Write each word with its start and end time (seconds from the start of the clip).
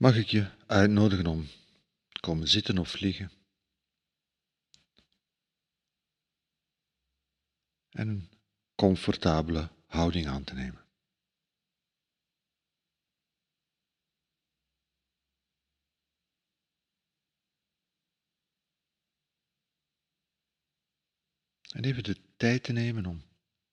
mag 0.00 0.16
ik 0.16 0.26
je 0.26 0.50
uitnodigen 0.66 1.26
om 1.26 1.46
te 2.08 2.20
komen 2.20 2.48
zitten 2.48 2.78
of 2.78 3.00
liggen. 3.00 3.32
En 7.90 8.08
een 8.08 8.30
comfortabele 8.74 9.70
houding 9.86 10.26
aan 10.26 10.44
te 10.44 10.54
nemen. 10.54 10.84
En 21.72 21.84
even 21.84 22.02
de 22.02 22.36
tijd 22.36 22.62
te 22.62 22.72
nemen 22.72 23.06
om 23.06 23.22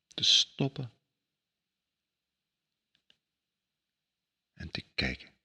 te 0.08 0.24
stoppen 0.24 0.92
en 4.54 4.72
te 4.72 4.82
kijken. 4.96 5.37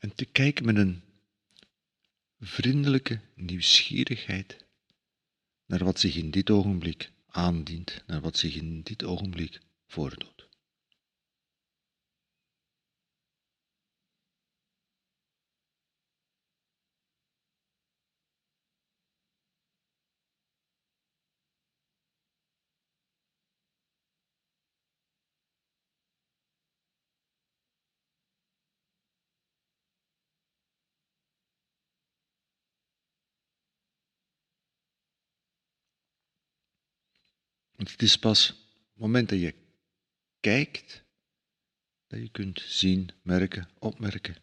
En 0.00 0.14
te 0.14 0.24
kijken 0.24 0.64
met 0.64 0.76
een 0.76 1.02
vriendelijke 2.38 3.20
nieuwsgierigheid 3.34 4.64
naar 5.66 5.84
wat 5.84 6.00
zich 6.00 6.16
in 6.16 6.30
dit 6.30 6.50
ogenblik 6.50 7.10
aandient, 7.26 8.02
naar 8.06 8.20
wat 8.20 8.36
zich 8.36 8.54
in 8.54 8.82
dit 8.82 9.04
ogenblik 9.04 9.60
voordoet. 9.86 10.48
Want 37.80 37.92
het 37.92 38.02
is 38.02 38.16
pas 38.16 38.48
het 38.48 38.98
moment 38.98 39.28
dat 39.28 39.40
je 39.40 39.54
kijkt, 40.40 41.04
dat 42.06 42.20
je 42.20 42.30
kunt 42.30 42.60
zien, 42.60 43.10
merken, 43.22 43.68
opmerken 43.78 44.42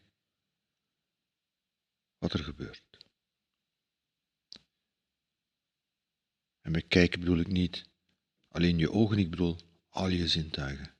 wat 2.18 2.34
er 2.34 2.44
gebeurt. 2.44 3.06
En 6.62 6.72
met 6.72 6.88
kijken 6.88 7.20
bedoel 7.20 7.40
ik 7.40 7.48
niet 7.48 7.90
alleen 8.48 8.78
je 8.78 8.92
ogen, 8.92 9.18
ik 9.18 9.30
bedoel 9.30 9.58
al 9.90 10.08
je 10.08 10.28
zintuigen. 10.28 10.97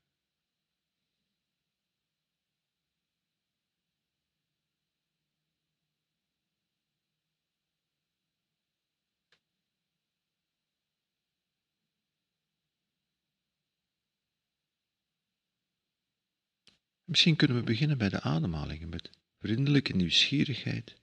Misschien 17.08 17.36
kunnen 17.36 17.56
we 17.56 17.62
beginnen 17.62 17.98
bij 17.98 18.08
de 18.08 18.20
ademhalingen 18.20 18.88
met 18.88 19.10
vriendelijke 19.38 19.92
nieuwsgierigheid. 19.92 20.96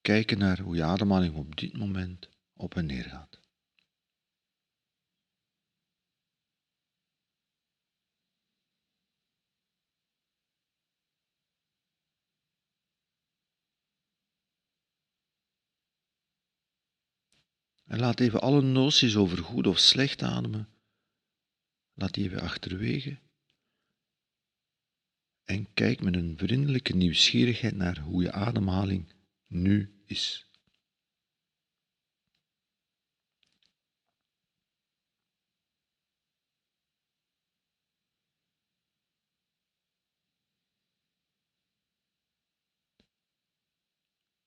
Kijken 0.00 0.38
naar 0.38 0.60
hoe 0.60 0.76
je 0.76 0.84
ademhaling 0.84 1.34
op 1.34 1.56
dit 1.56 1.76
moment 1.76 2.28
op 2.52 2.76
en 2.76 2.86
neer 2.86 3.04
gaat. 3.04 3.40
En 17.84 17.98
laat 17.98 18.20
even 18.20 18.40
alle 18.40 18.62
noties 18.62 19.16
over 19.16 19.38
goed 19.38 19.66
of 19.66 19.78
slecht 19.78 20.22
ademen, 20.22 20.68
laat 21.94 22.14
die 22.14 22.24
even 22.24 22.40
achterwege 22.40 23.18
en 25.46 25.72
kijk 25.74 26.00
met 26.00 26.14
een 26.14 26.38
vriendelijke 26.38 26.96
nieuwsgierigheid 26.96 27.74
naar 27.74 27.98
hoe 27.98 28.22
je 28.22 28.32
ademhaling 28.32 29.12
nu 29.46 30.02
is. 30.04 30.50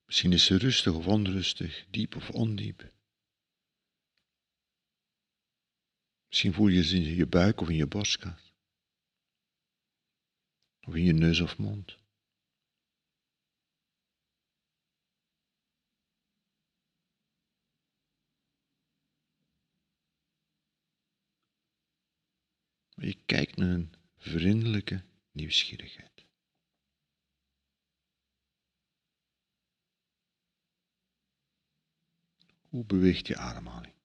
Misschien 0.04 0.32
is 0.32 0.44
ze 0.44 0.56
rustig 0.56 0.92
of 0.92 1.06
onrustig, 1.06 1.86
diep 1.90 2.16
of 2.16 2.30
ondiep. 2.30 2.92
Misschien 6.28 6.52
voel 6.52 6.68
je 6.68 6.84
ze 6.84 6.96
in 6.96 7.14
je 7.14 7.26
buik 7.26 7.60
of 7.60 7.68
in 7.68 7.76
je 7.76 7.86
borstkas 7.86 8.49
of 10.90 10.96
in 10.96 11.04
je 11.04 11.12
neus 11.12 11.40
of 11.40 11.58
mond. 11.58 11.98
je 22.94 23.22
kijkt 23.26 23.56
met 23.56 23.68
een 23.68 23.94
vriendelijke 24.16 25.04
nieuwsgierigheid. 25.32 26.26
Hoe 32.68 32.84
beweegt 32.84 33.26
je 33.26 33.36
ademhaling? 33.36 33.99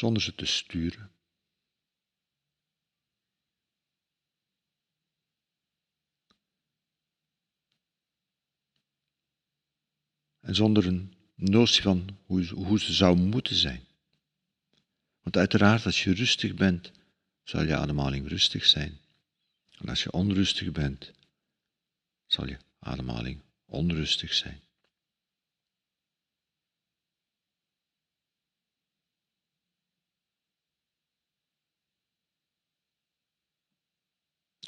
Zonder 0.00 0.22
ze 0.22 0.34
te 0.34 0.46
sturen. 0.46 1.10
En 10.40 10.54
zonder 10.54 10.86
een 10.86 11.14
notie 11.34 11.82
van 11.82 12.18
hoe, 12.26 12.46
hoe 12.46 12.80
ze 12.80 12.92
zou 12.92 13.16
moeten 13.16 13.56
zijn. 13.56 13.86
Want 15.22 15.36
uiteraard, 15.36 15.86
als 15.86 16.04
je 16.04 16.14
rustig 16.14 16.54
bent, 16.54 16.92
zal 17.42 17.62
je 17.62 17.76
ademhaling 17.76 18.28
rustig 18.28 18.66
zijn. 18.66 19.00
En 19.78 19.88
als 19.88 20.02
je 20.02 20.12
onrustig 20.12 20.72
bent, 20.72 21.12
zal 22.26 22.46
je 22.46 22.58
ademhaling 22.78 23.42
onrustig 23.64 24.34
zijn. 24.34 24.69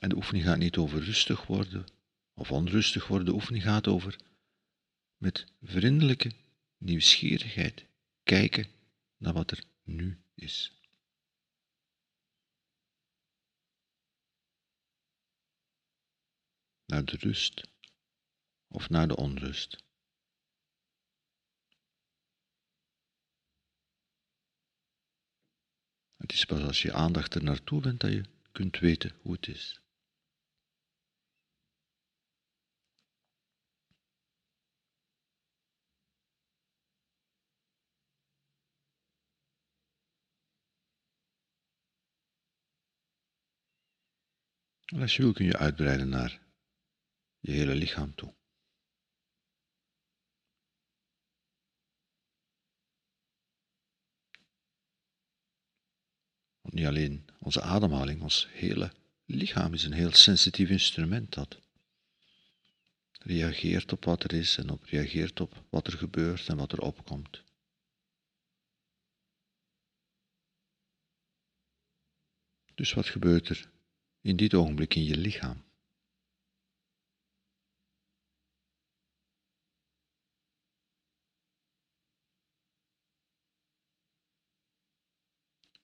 En 0.03 0.09
de 0.09 0.17
oefening 0.17 0.45
gaat 0.45 0.59
niet 0.59 0.77
over 0.77 1.03
rustig 1.03 1.47
worden 1.47 1.87
of 2.35 2.53
onrustig 2.53 3.07
worden. 3.07 3.27
De 3.27 3.33
oefening 3.33 3.65
gaat 3.65 3.87
over 3.87 4.17
met 5.17 5.47
vriendelijke 5.61 6.33
nieuwsgierigheid 6.79 7.87
kijken 8.23 8.67
naar 9.17 9.33
wat 9.33 9.51
er 9.51 9.65
nu 9.83 10.23
is. 10.35 10.81
Naar 16.87 17.05
de 17.05 17.17
rust 17.17 17.69
of 18.69 18.89
naar 18.89 19.09
de 19.09 19.17
onrust. 19.17 19.85
Het 26.17 26.33
is 26.33 26.45
pas 26.45 26.63
als 26.63 26.83
je 26.83 26.93
aandacht 26.93 27.35
er 27.35 27.43
naartoe 27.43 27.81
bent 27.81 28.01
dat 28.01 28.13
je 28.13 28.25
kunt 28.53 28.79
weten 28.79 29.13
hoe 29.21 29.33
het 29.33 29.49
is. 29.49 29.82
En 44.93 45.01
als 45.01 45.17
je 45.17 45.23
wil 45.23 45.33
kun 45.33 45.45
je 45.45 45.57
uitbreiden 45.57 46.09
naar 46.09 46.41
je 47.41 47.51
hele 47.51 47.75
lichaam 47.75 48.15
toe. 48.15 48.35
niet 56.63 56.87
alleen 56.87 57.25
onze 57.39 57.63
ademhaling, 57.63 58.23
ons 58.23 58.49
hele 58.51 58.93
lichaam 59.25 59.75
is 59.75 59.85
een 59.85 59.93
heel 59.93 60.13
sensitief 60.13 60.69
instrument 60.69 61.33
dat 61.35 61.61
reageert 63.19 63.93
op 63.93 64.05
wat 64.05 64.25
er 64.25 64.33
is 64.33 64.57
en 64.57 64.71
op 64.71 64.85
reageert 64.85 65.41
op 65.41 65.65
wat 65.69 65.87
er 65.87 65.99
gebeurt 65.99 66.49
en 66.49 66.57
wat 66.57 66.73
er 66.73 66.81
opkomt. 66.81 67.43
Dus 72.75 72.93
wat 72.93 73.07
gebeurt 73.07 73.49
er 73.49 73.71
in 74.23 74.37
dit 74.37 74.55
ogenblik 74.55 74.95
in 74.95 75.05
je 75.05 75.17
lichaam? 75.17 75.65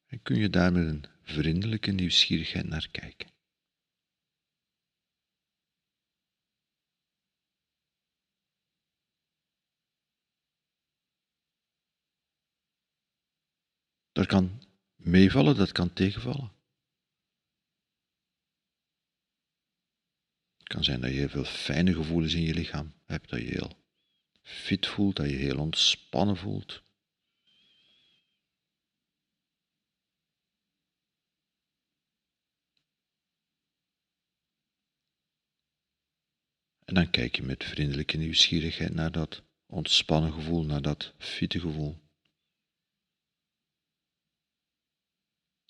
En 0.07 0.23
kun 0.23 0.37
je 0.37 0.51
daar 0.51 0.73
met 0.73 0.87
een 0.87 1.05
vriendelijke 1.23 1.91
nieuwsgierigheid 1.91 2.67
naar 2.67 2.89
kijken. 2.91 3.31
Dat 14.13 14.27
kan 14.27 14.63
meevallen, 14.97 15.57
dat 15.57 15.73
kan 15.73 15.93
tegenvallen. 15.93 16.58
Het 20.69 20.77
kan 20.77 20.87
zijn 20.87 21.01
dat 21.01 21.15
je 21.15 21.29
veel 21.29 21.45
fijne 21.45 21.95
gevoelens 21.95 22.35
in 22.35 22.43
je 22.43 22.55
lichaam 22.55 22.95
hebt, 23.05 23.29
dat 23.29 23.41
je 23.41 23.47
heel 23.47 23.79
fit 24.43 24.87
voelt, 24.87 25.17
dat 25.17 25.31
je 25.31 25.37
heel 25.37 25.59
ontspannen 25.59 26.37
voelt. 26.37 26.83
En 36.85 36.95
dan 36.95 37.11
kijk 37.11 37.37
je 37.37 37.43
met 37.43 37.65
vriendelijke 37.65 38.17
nieuwsgierigheid 38.17 38.95
naar 38.95 39.13
dat 39.13 39.43
ontspannen 39.67 40.33
gevoel, 40.33 40.65
naar 40.65 40.83
dat 40.83 41.15
fitte 41.19 41.61
gevoel. 41.61 41.99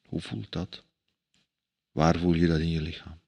Hoe 0.02 0.20
voelt 0.20 0.52
dat? 0.52 0.84
Waar 1.90 2.18
voel 2.18 2.34
je 2.34 2.46
dat 2.46 2.60
in 2.60 2.70
je 2.70 2.80
lichaam? 2.80 3.26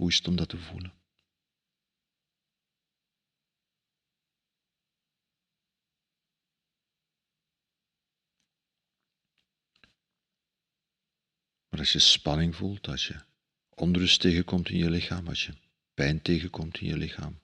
Hoe 0.00 0.08
is 0.08 0.16
het 0.16 0.28
om 0.28 0.36
dat 0.36 0.48
te 0.48 0.58
voelen? 0.58 0.92
Maar 11.68 11.80
als 11.80 11.92
je 11.92 11.98
spanning 11.98 12.56
voelt, 12.56 12.88
als 12.88 13.06
je 13.06 13.24
onrust 13.68 14.20
tegenkomt 14.20 14.68
in 14.68 14.76
je 14.76 14.90
lichaam, 14.90 15.28
als 15.28 15.46
je 15.46 15.54
pijn 15.94 16.22
tegenkomt 16.22 16.80
in 16.80 16.86
je 16.86 16.96
lichaam, 16.96 17.40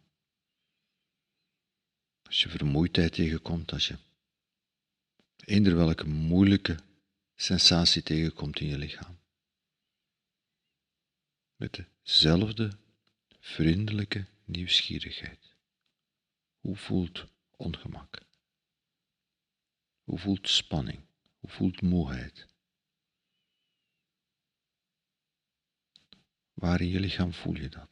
als 2.22 2.42
je 2.42 2.48
vermoeidheid 2.48 3.12
tegenkomt, 3.12 3.72
als 3.72 3.88
je 3.88 3.98
eender 5.36 5.76
welke 5.76 6.06
moeilijke 6.06 6.78
sensatie 7.34 8.02
tegenkomt 8.02 8.60
in 8.60 8.66
je 8.66 8.78
lichaam, 8.78 9.18
met 11.56 11.94
dezelfde 12.06 12.72
vriendelijke 13.40 14.26
nieuwsgierigheid. 14.44 15.54
Hoe 16.60 16.76
voelt 16.76 17.26
ongemak? 17.56 18.22
Hoe 20.04 20.18
voelt 20.18 20.48
spanning? 20.48 21.00
Hoe 21.38 21.50
voelt 21.50 21.80
moeheid? 21.82 22.46
Waar 26.54 26.80
in 26.80 26.88
je 26.88 27.00
lichaam 27.00 27.32
voel 27.32 27.56
je 27.56 27.68
dat? 27.68 27.88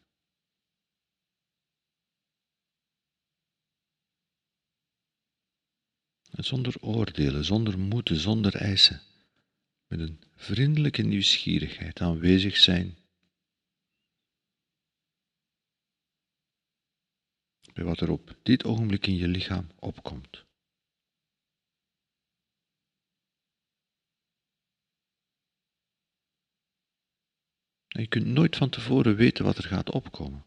En 6.30 6.44
zonder 6.44 6.74
oordelen, 6.80 7.44
zonder 7.44 7.78
moeten, 7.78 8.16
zonder 8.16 8.54
eisen, 8.54 9.00
met 9.86 10.00
een 10.00 10.22
vriendelijke 10.34 11.02
nieuwsgierigheid 11.02 12.00
aanwezig 12.00 12.56
zijn 12.56 13.02
bij 17.74 17.84
wat 17.84 18.00
er 18.00 18.10
op 18.10 18.36
dit 18.42 18.64
ogenblik 18.64 19.06
in 19.06 19.16
je 19.16 19.28
lichaam 19.28 19.70
opkomt. 19.78 20.44
En 27.88 28.00
je 28.00 28.06
kunt 28.06 28.26
nooit 28.26 28.56
van 28.56 28.70
tevoren 28.70 29.16
weten 29.16 29.44
wat 29.44 29.58
er 29.58 29.64
gaat 29.64 29.90
opkomen. 29.90 30.46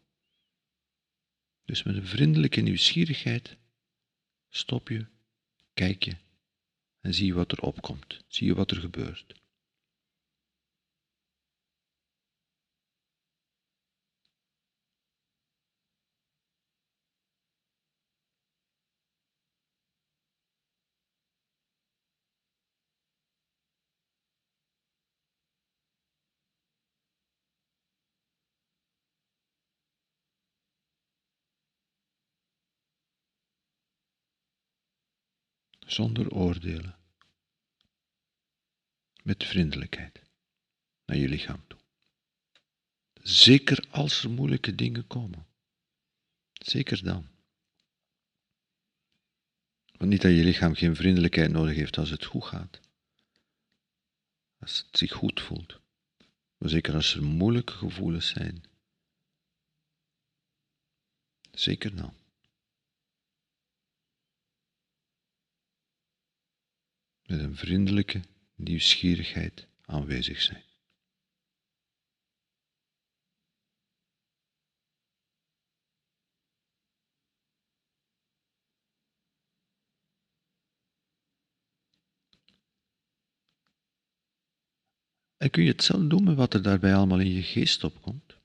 Dus 1.64 1.82
met 1.82 1.96
een 1.96 2.06
vriendelijke 2.06 2.60
nieuwsgierigheid 2.60 3.56
stop 4.48 4.88
je, 4.88 5.06
kijk 5.74 6.02
je 6.02 6.16
en 7.00 7.14
zie 7.14 7.26
je 7.26 7.34
wat 7.34 7.52
er 7.52 7.60
opkomt, 7.60 8.24
zie 8.26 8.46
je 8.46 8.54
wat 8.54 8.70
er 8.70 8.76
gebeurt. 8.76 9.37
Zonder 35.90 36.30
oordelen, 36.30 36.96
met 39.22 39.44
vriendelijkheid 39.44 40.22
naar 41.04 41.16
je 41.16 41.28
lichaam 41.28 41.64
toe. 41.66 41.78
Zeker 43.22 43.84
als 43.90 44.22
er 44.22 44.30
moeilijke 44.30 44.74
dingen 44.74 45.06
komen. 45.06 45.46
Zeker 46.52 47.04
dan. 47.04 47.28
Want 49.96 50.10
niet 50.10 50.22
dat 50.22 50.30
je 50.30 50.44
lichaam 50.44 50.74
geen 50.74 50.96
vriendelijkheid 50.96 51.50
nodig 51.50 51.76
heeft 51.76 51.98
als 51.98 52.10
het 52.10 52.24
goed 52.24 52.44
gaat. 52.44 52.80
Als 54.58 54.78
het 54.78 54.98
zich 54.98 55.12
goed 55.12 55.40
voelt. 55.40 55.80
Maar 56.58 56.68
zeker 56.68 56.94
als 56.94 57.14
er 57.14 57.22
moeilijke 57.22 57.72
gevoelens 57.72 58.28
zijn. 58.28 58.64
Zeker 61.50 61.96
dan. 61.96 62.17
Met 67.28 67.40
een 67.40 67.56
vriendelijke 67.56 68.20
nieuwsgierigheid 68.54 69.66
aanwezig 69.84 70.40
zijn. 70.40 70.62
En 85.36 85.50
kun 85.50 85.62
je 85.62 85.70
het 85.70 85.82
zelf 85.82 86.06
doen 86.06 86.24
met 86.24 86.36
wat 86.36 86.54
er 86.54 86.62
daarbij 86.62 86.94
allemaal 86.94 87.20
in 87.20 87.32
je 87.32 87.42
geest 87.42 87.84
opkomt? 87.84 88.37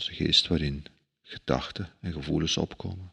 Onze 0.00 0.14
geest 0.14 0.46
waarin 0.46 0.84
gedachten 1.22 1.92
en 2.00 2.12
gevoelens 2.12 2.56
opkomen. 2.56 3.12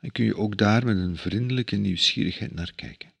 En 0.00 0.12
kun 0.12 0.24
je 0.24 0.36
ook 0.36 0.56
daar 0.56 0.84
met 0.84 0.96
een 0.96 1.16
vriendelijke 1.16 1.76
nieuwsgierigheid 1.76 2.54
naar 2.54 2.72
kijken. 2.74 3.15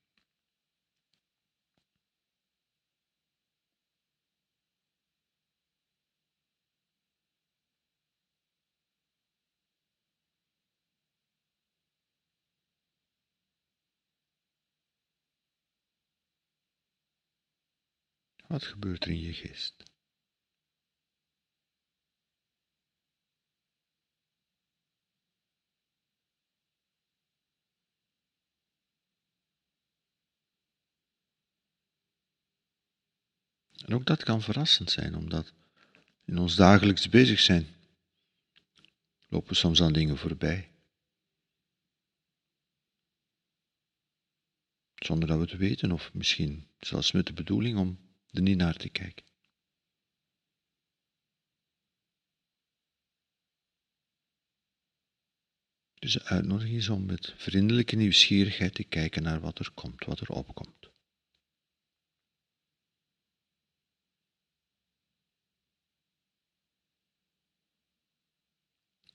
Wat 18.48 18.64
gebeurt 18.64 19.04
er 19.04 19.10
in 19.10 19.20
je 19.20 19.32
geest? 19.32 19.82
En 33.84 33.94
ook 33.94 34.06
dat 34.06 34.22
kan 34.22 34.42
verrassend 34.42 34.90
zijn, 34.90 35.14
omdat 35.14 35.52
in 36.24 36.38
ons 36.38 36.54
dagelijks 36.54 37.08
bezig 37.08 37.40
zijn 37.40 37.66
lopen 39.28 39.56
soms 39.56 39.82
aan 39.82 39.92
dingen 39.92 40.16
voorbij. 40.16 40.70
Zonder 44.94 45.28
dat 45.28 45.36
we 45.36 45.42
het 45.42 45.56
weten, 45.56 45.92
of 45.92 46.14
misschien 46.14 46.68
zelfs 46.78 47.12
met 47.12 47.26
de 47.26 47.32
bedoeling 47.32 47.78
om 47.78 48.05
er 48.36 48.42
niet 48.42 48.56
naar 48.56 48.76
te 48.76 48.88
kijken. 48.88 49.24
Dus 55.94 56.12
de 56.12 56.24
uitnodiging 56.24 56.76
is 56.76 56.88
om 56.88 57.06
met 57.06 57.34
vriendelijke 57.36 57.96
nieuwsgierigheid 57.96 58.74
te 58.74 58.84
kijken 58.84 59.22
naar 59.22 59.40
wat 59.40 59.58
er 59.58 59.70
komt, 59.74 60.04
wat 60.04 60.20
er 60.20 60.28
opkomt. 60.28 60.90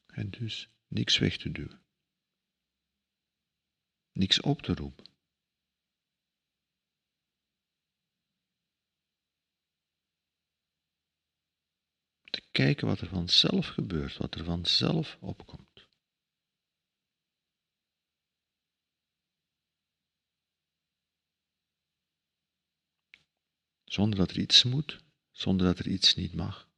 En 0.06 0.30
dus 0.30 0.70
niks 0.88 1.18
weg 1.18 1.38
te 1.38 1.52
duwen. 1.52 1.82
Niks 4.12 4.42
op 4.42 4.62
te 4.62 4.74
roepen. 4.74 5.06
Te 12.30 12.41
kijken 12.52 12.88
wat 12.88 13.00
er 13.00 13.08
vanzelf 13.08 13.68
gebeurt, 13.68 14.18
wat 14.18 14.36
er 14.36 14.44
vanzelf 14.44 15.18
opkomt. 15.20 15.88
Zonder 23.84 24.20
dat 24.20 24.32
er 24.32 24.40
iets 24.40 24.64
moet, 24.64 25.04
zonder 25.32 25.66
dat 25.66 25.80
er 25.80 25.88
iets 25.88 26.16
niet 26.16 26.34
mag. 26.34 26.70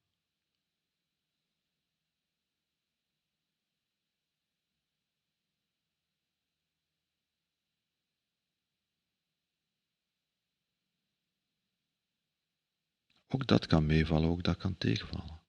Ook 13.27 13.47
dat 13.47 13.65
kan 13.65 13.85
meevallen, 13.85 14.29
ook 14.29 14.43
dat 14.43 14.57
kan 14.57 14.77
tegenvallen. 14.77 15.42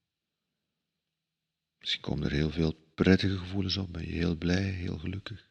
Misschien 1.85 2.03
komen 2.03 2.25
er 2.27 2.33
heel 2.33 2.51
veel 2.51 2.73
prettige 2.95 3.39
gevoelens 3.39 3.77
op, 3.77 3.93
ben 3.93 4.07
je 4.07 4.13
heel 4.13 4.37
blij, 4.37 4.63
heel 4.63 4.99
gelukkig. 4.99 5.51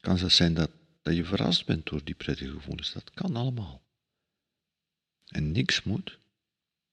Kan 0.00 0.30
zijn 0.30 0.54
dat, 0.54 0.70
dat 1.02 1.16
je 1.16 1.24
verrast 1.24 1.66
bent 1.66 1.86
door 1.86 2.04
die 2.04 2.14
prettige 2.14 2.50
gevoelens. 2.50 2.92
Dat 2.92 3.10
kan 3.10 3.36
allemaal. 3.36 3.82
En 5.26 5.52
niks 5.52 5.82
moet, 5.82 6.18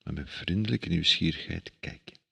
maar 0.04 0.14
met 0.14 0.30
vriendelijke 0.30 0.90
nieuwsgierigheid 0.90 1.72
kijken. 1.80 2.25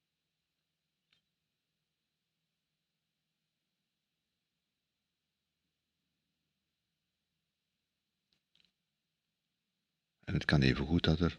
Het 10.34 10.46
kan 10.46 10.62
even 10.62 10.86
goed 10.86 11.04
dat 11.04 11.20
er 11.20 11.38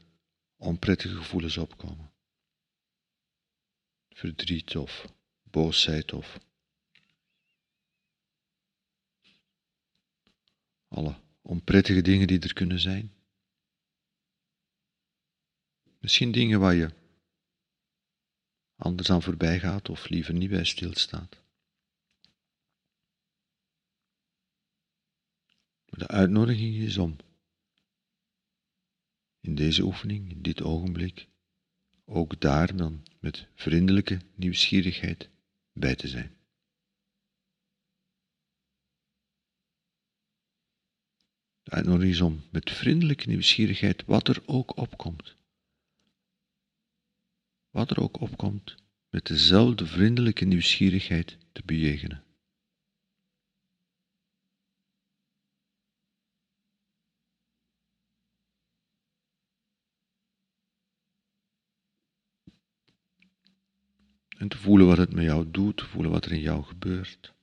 onprettige 0.56 1.16
gevoelens 1.16 1.56
opkomen. 1.56 2.12
Verdriet 4.08 4.76
of 4.76 5.06
boosheid 5.42 6.12
of 6.12 6.38
alle 10.88 11.20
onprettige 11.42 12.02
dingen 12.02 12.26
die 12.26 12.40
er 12.40 12.52
kunnen 12.52 12.80
zijn. 12.80 13.14
Misschien 15.98 16.32
dingen 16.32 16.60
waar 16.60 16.74
je 16.74 16.90
anders 18.76 19.10
aan 19.10 19.22
voorbij 19.22 19.60
gaat 19.60 19.88
of 19.88 20.08
liever 20.08 20.34
niet 20.34 20.50
bij 20.50 20.64
stilstaat. 20.64 21.42
De 25.84 26.08
uitnodiging 26.08 26.74
is 26.74 26.98
om 26.98 27.16
in 29.44 29.54
deze 29.54 29.82
oefening, 29.82 30.30
in 30.30 30.42
dit 30.42 30.62
ogenblik, 30.62 31.28
ook 32.04 32.40
daar 32.40 32.76
dan 32.76 33.02
met 33.20 33.46
vriendelijke 33.54 34.20
nieuwsgierigheid 34.34 35.30
bij 35.72 35.94
te 35.94 36.08
zijn. 36.08 36.36
De 41.62 41.70
uitnodiging 41.70 42.12
is 42.12 42.20
om 42.20 42.42
met 42.50 42.70
vriendelijke 42.70 43.28
nieuwsgierigheid, 43.28 44.04
wat 44.04 44.28
er 44.28 44.42
ook 44.46 44.76
opkomt, 44.76 45.36
wat 47.70 47.90
er 47.90 48.00
ook 48.00 48.20
opkomt, 48.20 48.74
met 49.08 49.26
dezelfde 49.26 49.86
vriendelijke 49.86 50.44
nieuwsgierigheid 50.44 51.38
te 51.52 51.62
bejegenen. 51.64 52.23
En 64.44 64.50
te 64.50 64.58
voelen 64.58 64.86
wat 64.86 64.98
het 64.98 65.12
met 65.12 65.24
jou 65.24 65.50
doet, 65.50 65.76
te 65.76 65.86
voelen 65.86 66.10
wat 66.10 66.24
er 66.24 66.32
in 66.32 66.40
jou 66.40 66.64
gebeurt. 66.64 67.34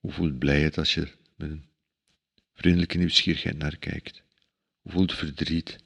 Hoe 0.00 0.12
voelt 0.12 0.38
blijheid 0.38 0.78
als 0.78 0.94
je 0.94 1.12
met 1.36 1.50
een 1.50 1.68
vriendelijke 2.52 2.98
nieuwsgierigheid 2.98 3.56
naar 3.56 3.76
kijkt? 3.76 4.22
Hoe 4.80 4.92
voelt 4.92 5.14
verdriet 5.14 5.78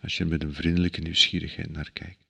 als 0.00 0.16
je 0.16 0.24
met 0.24 0.42
een 0.42 0.54
vriendelijke 0.54 1.00
nieuwsgierigheid 1.00 1.70
naar 1.70 1.90
kijkt? 1.92 2.21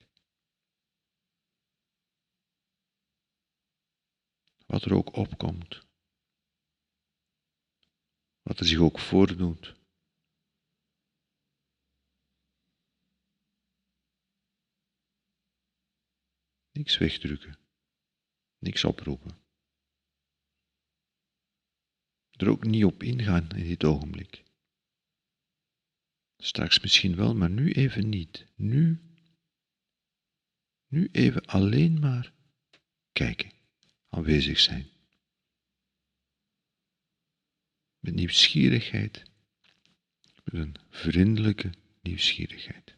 Wat 4.73 4.85
er 4.85 4.95
ook 4.95 5.17
opkomt, 5.17 5.87
wat 8.43 8.61
er 8.61 8.67
zich 8.67 8.79
ook 8.79 8.99
voordoet. 8.99 9.75
Niks 16.71 16.99
wegdrukken, 16.99 17.59
niks 18.59 18.85
oproepen. 18.85 19.41
Er 22.31 22.49
ook 22.49 22.65
niet 22.65 22.85
op 22.85 23.03
ingaan 23.03 23.51
in 23.51 23.67
dit 23.67 23.85
ogenblik. 23.85 24.43
Straks 26.37 26.81
misschien 26.81 27.17
wel, 27.17 27.35
maar 27.35 27.51
nu 27.51 27.73
even 27.73 28.09
niet. 28.09 28.47
Nu, 28.55 29.01
nu 30.87 31.09
even 31.11 31.45
alleen 31.45 32.01
maar 32.01 32.33
kijken 33.13 33.62
aanwezig 34.13 34.59
zijn. 34.61 34.91
Met 37.99 38.15
nieuwsgierigheid, 38.15 39.23
met 40.45 40.55
een 40.55 40.77
vriendelijke 40.89 41.71
nieuwsgierigheid. 42.01 42.97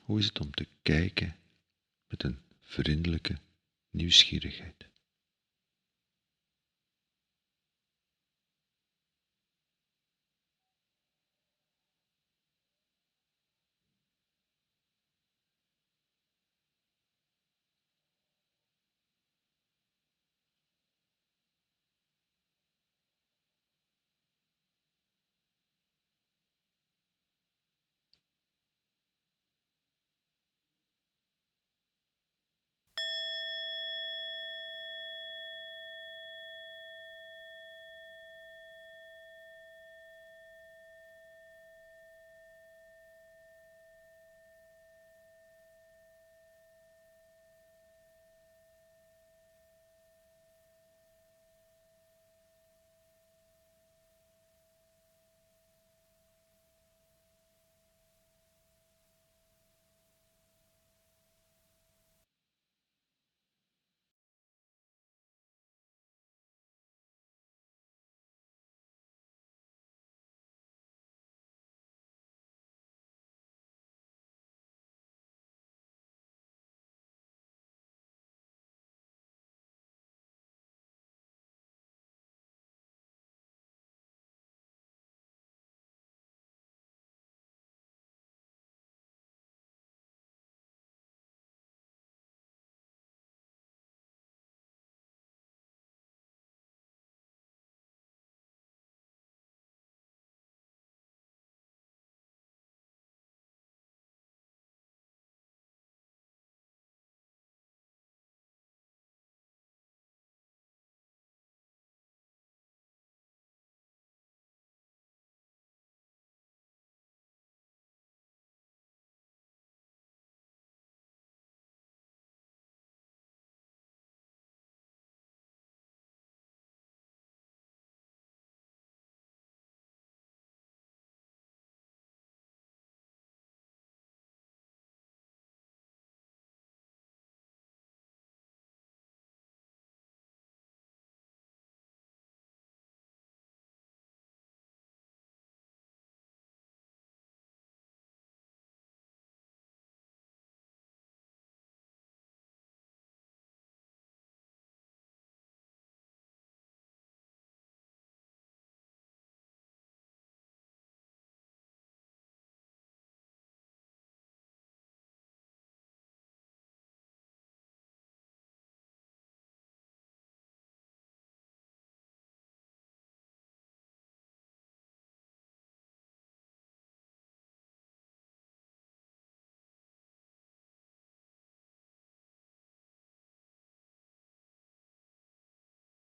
Hoe 0.00 0.18
is 0.18 0.26
het 0.26 0.40
om 0.40 0.50
te 0.50 0.68
kijken 0.82 1.36
met 2.06 2.22
een 2.22 2.38
vriendelijke 2.60 3.38
nieuwsgierigheid? 3.90 4.89